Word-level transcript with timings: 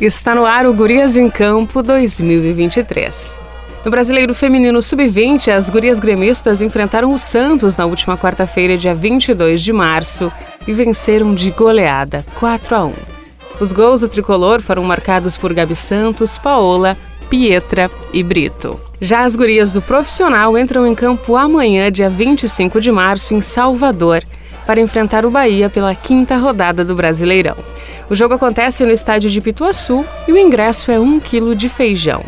Está 0.00 0.32
no 0.32 0.46
ar 0.46 0.64
o 0.64 0.72
Gurias 0.72 1.16
em 1.16 1.28
Campo 1.28 1.82
2023. 1.82 3.40
No 3.84 3.90
Brasileiro 3.90 4.32
Feminino 4.32 4.80
Sub-20, 4.80 5.48
as 5.48 5.68
gurias 5.68 5.98
gremistas 5.98 6.62
enfrentaram 6.62 7.12
o 7.12 7.18
Santos 7.18 7.76
na 7.76 7.84
última 7.84 8.16
quarta-feira, 8.16 8.78
dia 8.78 8.94
22 8.94 9.60
de 9.60 9.72
março, 9.72 10.30
e 10.68 10.72
venceram 10.72 11.34
de 11.34 11.50
goleada 11.50 12.24
4 12.36 12.76
a 12.76 12.84
1. 12.84 12.92
Os 13.58 13.72
gols 13.72 14.02
do 14.02 14.08
tricolor 14.08 14.62
foram 14.62 14.84
marcados 14.84 15.36
por 15.36 15.52
Gabi 15.52 15.74
Santos, 15.74 16.38
Paola, 16.38 16.96
Pietra 17.28 17.90
e 18.12 18.22
Brito. 18.22 18.80
Já 19.00 19.24
as 19.24 19.34
gurias 19.34 19.72
do 19.72 19.82
profissional 19.82 20.56
entram 20.56 20.86
em 20.86 20.94
campo 20.94 21.34
amanhã, 21.34 21.90
dia 21.90 22.08
25 22.08 22.80
de 22.80 22.92
março, 22.92 23.34
em 23.34 23.40
Salvador, 23.40 24.22
para 24.64 24.80
enfrentar 24.80 25.26
o 25.26 25.30
Bahia 25.30 25.68
pela 25.68 25.92
quinta 25.92 26.36
rodada 26.36 26.84
do 26.84 26.94
Brasileirão. 26.94 27.56
O 28.10 28.14
jogo 28.14 28.34
acontece 28.34 28.84
no 28.84 28.90
estádio 28.90 29.28
de 29.28 29.40
Pituaçu 29.40 30.04
e 30.26 30.32
o 30.32 30.38
ingresso 30.38 30.90
é 30.90 30.98
um 30.98 31.20
quilo 31.20 31.54
de 31.54 31.68
feijão. 31.68 32.24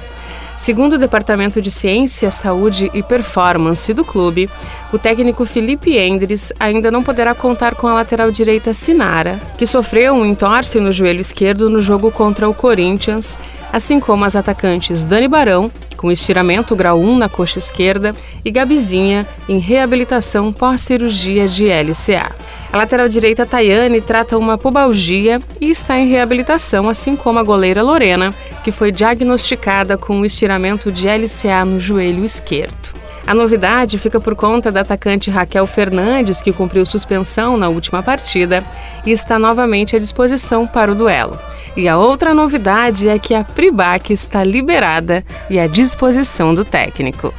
Segundo 0.56 0.92
o 0.92 0.98
Departamento 0.98 1.62
de 1.62 1.70
Ciência, 1.70 2.30
Saúde 2.30 2.90
e 2.92 3.02
Performance 3.02 3.94
do 3.94 4.04
clube, 4.04 4.50
o 4.92 4.98
técnico 4.98 5.46
Felipe 5.46 5.96
Endres 5.96 6.52
ainda 6.60 6.90
não 6.90 7.02
poderá 7.02 7.34
contar 7.34 7.74
com 7.74 7.86
a 7.86 7.94
lateral 7.94 8.30
direita 8.30 8.74
Sinara, 8.74 9.40
que 9.56 9.66
sofreu 9.66 10.12
um 10.12 10.26
entorse 10.26 10.78
no 10.78 10.92
joelho 10.92 11.22
esquerdo 11.22 11.70
no 11.70 11.80
jogo 11.80 12.10
contra 12.10 12.46
o 12.46 12.52
Corinthians, 12.52 13.38
assim 13.72 13.98
como 13.98 14.26
as 14.26 14.36
atacantes 14.36 15.06
Dani 15.06 15.28
Barão 15.28 15.70
com 16.00 16.10
estiramento 16.10 16.74
grau 16.74 16.98
1 16.98 17.18
na 17.18 17.28
coxa 17.28 17.58
esquerda, 17.58 18.16
e 18.42 18.50
Gabizinha, 18.50 19.26
em 19.46 19.58
reabilitação 19.58 20.50
pós-cirurgia 20.50 21.46
de 21.46 21.66
LCA. 21.66 22.34
A 22.72 22.76
lateral 22.76 23.08
direita 23.08 23.44
Tayane 23.44 24.00
trata 24.00 24.38
uma 24.38 24.56
pubalgia 24.56 25.42
e 25.60 25.70
está 25.70 25.98
em 25.98 26.06
reabilitação, 26.06 26.88
assim 26.88 27.16
como 27.16 27.40
a 27.40 27.42
goleira 27.42 27.82
Lorena, 27.82 28.32
que 28.62 28.70
foi 28.70 28.92
diagnosticada 28.92 29.98
com 29.98 30.16
um 30.16 30.24
estiramento 30.24 30.92
de 30.92 31.08
LCA 31.08 31.64
no 31.64 31.80
joelho 31.80 32.24
esquerdo. 32.24 32.94
A 33.26 33.34
novidade 33.34 33.98
fica 33.98 34.20
por 34.20 34.36
conta 34.36 34.70
da 34.70 34.82
atacante 34.82 35.30
Raquel 35.30 35.66
Fernandes, 35.66 36.40
que 36.40 36.52
cumpriu 36.52 36.86
suspensão 36.86 37.56
na 37.56 37.68
última 37.68 38.04
partida 38.04 38.64
e 39.04 39.10
está 39.10 39.36
novamente 39.36 39.96
à 39.96 39.98
disposição 39.98 40.64
para 40.64 40.92
o 40.92 40.94
duelo. 40.94 41.36
E 41.76 41.88
a 41.88 41.98
outra 41.98 42.32
novidade 42.32 43.08
é 43.08 43.18
que 43.18 43.34
a 43.34 43.42
Pribac 43.42 44.12
está 44.12 44.44
liberada 44.44 45.24
e 45.48 45.58
à 45.58 45.66
disposição 45.66 46.54
do 46.54 46.64
técnico. 46.64 47.34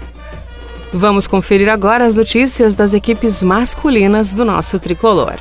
Vamos 0.94 1.25
conferir 1.25 1.70
agora 1.70 2.06
as 2.06 2.16
notícias 2.16 2.75
das 2.75 2.94
equipes 2.94 3.42
masculinas 3.42 4.34
do 4.34 4.44
nosso 4.44 4.78
tricolor. 4.78 5.36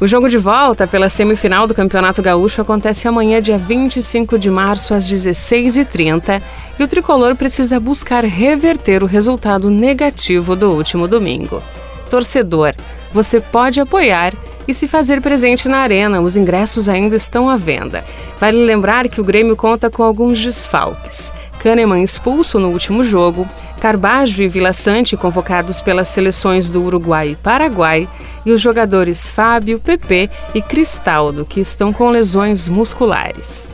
O 0.00 0.08
jogo 0.08 0.28
de 0.28 0.38
volta 0.38 0.88
pela 0.88 1.08
semifinal 1.08 1.68
do 1.68 1.74
Campeonato 1.74 2.20
Gaúcho 2.20 2.60
acontece 2.60 3.06
amanhã, 3.06 3.40
dia 3.40 3.56
25 3.56 4.36
de 4.38 4.50
março, 4.50 4.92
às 4.92 5.08
16h30, 5.08 6.42
e 6.78 6.82
o 6.82 6.88
tricolor 6.88 7.36
precisa 7.36 7.78
buscar 7.78 8.24
reverter 8.24 9.04
o 9.04 9.06
resultado 9.06 9.70
negativo 9.70 10.56
do 10.56 10.70
último 10.70 11.06
domingo. 11.06 11.62
Torcedor, 12.08 12.74
você 13.12 13.40
pode 13.40 13.80
apoiar 13.80 14.34
e 14.66 14.74
se 14.74 14.88
fazer 14.88 15.20
presente 15.20 15.68
na 15.68 15.78
arena. 15.78 16.20
Os 16.20 16.36
ingressos 16.36 16.88
ainda 16.88 17.14
estão 17.14 17.48
à 17.48 17.56
venda. 17.56 18.04
Vale 18.40 18.64
lembrar 18.64 19.08
que 19.08 19.20
o 19.20 19.24
Grêmio 19.24 19.54
conta 19.54 19.90
com 19.90 20.02
alguns 20.02 20.40
desfalques. 20.42 21.32
Kahneman 21.62 22.02
expulso 22.02 22.58
no 22.58 22.70
último 22.70 23.04
jogo, 23.04 23.46
Carbajo 23.80 24.42
e 24.42 24.46
Vila 24.46 24.74
Sante 24.74 25.16
convocados 25.16 25.80
pelas 25.80 26.06
seleções 26.08 26.68
do 26.68 26.82
Uruguai 26.82 27.30
e 27.30 27.36
Paraguai, 27.36 28.06
e 28.44 28.52
os 28.52 28.60
jogadores 28.60 29.26
Fábio, 29.26 29.80
Pepe 29.80 30.30
e 30.54 30.60
Cristaldo, 30.60 31.46
que 31.46 31.60
estão 31.60 31.90
com 31.90 32.10
lesões 32.10 32.68
musculares. 32.68 33.72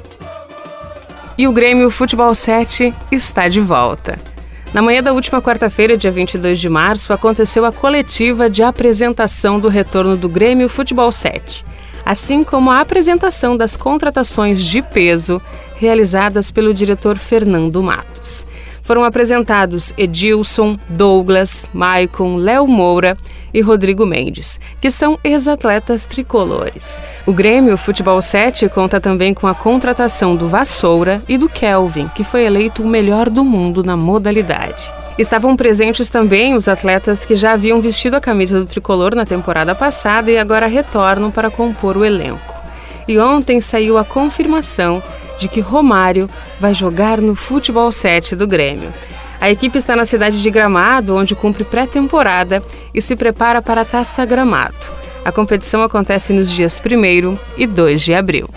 E 1.37 1.49
o 1.49 1.53
Grêmio 1.53 1.91
Futebol 1.91 2.33
7 2.35 2.95
está 3.11 3.49
de 3.49 3.61
volta. 3.61 4.17
Na 4.73 4.81
manhã 4.81 5.03
da 5.03 5.13
última 5.13 5.43
quarta-feira, 5.43 5.97
dia 5.97 6.11
22 6.11 6.61
de 6.61 6.69
março, 6.69 7.13
aconteceu 7.13 7.65
a 7.65 7.73
coletiva 7.73 8.49
de 8.49 8.63
apresentação 8.63 9.59
do 9.59 9.69
retorno 9.69 10.17
do 10.17 10.29
Grêmio 10.29 10.69
Futebol 10.69 11.11
7, 11.11 11.65
assim 12.05 12.45
como 12.45 12.71
a 12.71 12.81
apresentação 12.81 13.57
das 13.57 13.75
contratações 13.75 14.65
de 14.65 14.83
peso 14.83 15.43
realizadas 15.75 16.53
pelo 16.53 16.73
diretor 16.73 17.19
Fernando 17.19 17.83
Matos 17.83 18.47
foram 18.87 19.03
apresentados 19.03 19.93
Edilson, 19.99 20.77
Douglas, 20.89 21.69
Maicon, 21.75 22.37
Léo 22.37 22.69
Moura 22.69 23.19
e 23.53 23.61
Rodrigo 23.61 24.07
Mendes, 24.07 24.61
que 24.81 24.93
são 24.93 25.19
ex-atletas 25.25 26.05
tricolores. 26.05 27.03
O 27.27 27.33
Grêmio 27.33 27.77
Futebol 27.77 28.23
7 28.23 28.69
conta 28.69 29.01
também 29.01 29.35
com 29.35 29.49
a 29.49 29.55
contratação 29.55 30.37
do 30.37 30.49
Vassoura 30.49 31.21
e 31.29 31.37
do 31.37 31.49
Kelvin, 31.49 32.09
que 32.15 32.23
foi 32.23 32.45
eleito 32.45 32.85
o 32.85 32.89
melhor 32.89 33.29
do 33.29 33.45
mundo 33.45 33.83
na 33.83 33.97
modalidade. 33.97 34.95
Estavam 35.19 35.57
presentes 35.57 36.09
também 36.09 36.55
os 36.55 36.69
atletas 36.69 37.25
que 37.25 37.35
já 37.35 37.55
haviam 37.55 37.81
vestido 37.81 38.15
a 38.15 38.21
camisa 38.21 38.61
do 38.61 38.67
tricolor 38.67 39.17
na 39.17 39.27
temporada 39.27 39.75
passada 39.75 40.31
e 40.31 40.39
agora 40.39 40.69
retornam 40.69 41.33
para 41.33 41.51
compor 41.51 41.97
o 41.97 42.05
elenco. 42.05 42.55
E 43.09 43.19
ontem 43.19 43.61
saiu 43.61 43.99
a 43.99 44.05
confirmação 44.05 45.03
de 45.39 45.49
que 45.49 45.61
Romário 45.61 46.29
vai 46.59 46.75
jogar 46.75 47.21
no 47.21 47.35
Futebol 47.35 47.91
7 47.91 48.35
do 48.37 48.47
Grêmio. 48.47 48.93
A 49.41 49.51
equipe 49.51 49.77
está 49.77 49.95
na 49.95 50.05
cidade 50.05 50.41
de 50.41 50.51
Gramado, 50.51 51.15
onde 51.15 51.35
cumpre 51.35 51.65
pré-temporada 51.65 52.63
e 52.95 53.03
se 53.03 53.15
prepara 53.15 53.61
para 53.61 53.83
a 53.83 53.85
Taça 53.85 54.25
Gramado. 54.25 54.75
A 55.25 55.33
competição 55.33 55.83
acontece 55.83 56.33
nos 56.33 56.51
dias 56.51 56.81
1 56.81 57.39
e 57.57 57.67
2 57.67 58.01
de 58.01 58.15
abril. 58.15 58.49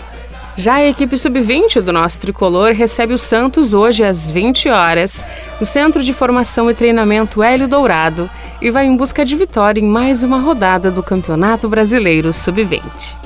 Já 0.56 0.74
a 0.74 0.86
equipe 0.86 1.16
sub-20 1.16 1.80
do 1.80 1.92
nosso 1.92 2.20
tricolor 2.20 2.72
recebe 2.72 3.14
o 3.14 3.18
Santos 3.18 3.72
hoje 3.72 4.04
às 4.04 4.30
20 4.30 4.68
horas 4.68 5.24
no 5.58 5.66
Centro 5.66 6.02
de 6.02 6.12
Formação 6.12 6.70
e 6.70 6.74
Treinamento 6.74 7.42
Hélio 7.42 7.66
Dourado 7.66 8.28
e 8.60 8.70
vai 8.70 8.84
em 8.86 8.96
busca 8.96 9.24
de 9.24 9.36
vitória 9.36 9.80
em 9.80 9.86
mais 9.86 10.22
uma 10.22 10.38
rodada 10.38 10.90
do 10.90 11.02
Campeonato 11.02 11.68
Brasileiro 11.68 12.32
Sub-20. 12.32 13.19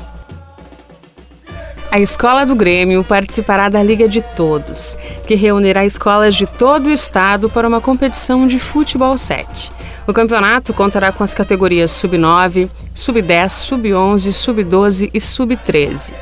A 1.95 2.01
Escola 2.01 2.45
do 2.45 2.57
Grêmio 2.57 3.05
participará 3.05 3.69
da 3.69 3.81
Liga 3.81 4.09
de 4.09 4.21
Todos, 4.21 4.99
que 5.29 5.37
reunirá 5.37 5.87
escolas 5.87 6.35
de 6.35 6.45
todo 6.45 6.87
o 6.87 6.91
estado 6.91 7.49
para 7.49 7.69
uma 7.69 7.81
competição 7.81 8.49
de 8.49 8.59
futebol 8.59 9.17
7. 9.17 9.71
O 10.05 10.13
campeonato 10.13 10.75
contará 10.75 11.13
com 11.13 11.23
as 11.23 11.33
categorias 11.33 11.93
Sub-9, 11.93 12.69
Sub-10, 12.93 13.49
Sub-11, 13.49 14.33
Sub-12 14.33 15.11
e 15.15 15.21
Sub-13. 15.21 16.13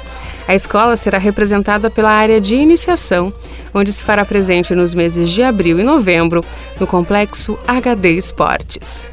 A 0.46 0.54
escola 0.54 0.94
será 0.94 1.16
representada 1.16 1.88
pela 1.88 2.10
área 2.10 2.38
de 2.38 2.54
iniciação, 2.54 3.32
onde 3.72 3.90
se 3.94 4.02
fará 4.02 4.26
presente 4.26 4.74
nos 4.74 4.92
meses 4.92 5.30
de 5.30 5.42
abril 5.42 5.80
e 5.80 5.82
novembro 5.82 6.44
no 6.78 6.86
complexo 6.86 7.58
HD 7.66 8.10
Esportes. 8.10 9.08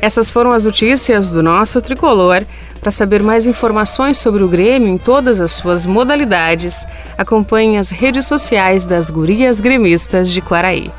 Essas 0.00 0.28
foram 0.28 0.50
as 0.50 0.64
notícias 0.64 1.30
do 1.30 1.42
nosso 1.44 1.80
tricolor. 1.80 2.44
Para 2.82 2.90
saber 2.90 3.22
mais 3.22 3.46
informações 3.46 4.18
sobre 4.18 4.42
o 4.42 4.48
Grêmio 4.48 4.88
em 4.88 4.98
todas 4.98 5.40
as 5.40 5.52
suas 5.52 5.86
modalidades, 5.86 6.84
acompanhe 7.16 7.78
as 7.78 7.90
redes 7.90 8.26
sociais 8.26 8.88
das 8.88 9.08
Gurias 9.08 9.60
Gremistas 9.60 10.28
de 10.28 10.42
Quaraí. 10.42 10.90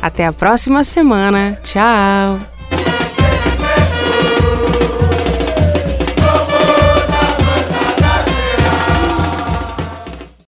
Até 0.00 0.26
a 0.26 0.32
próxima 0.32 0.84
semana. 0.84 1.58
Tchau! 1.64 2.51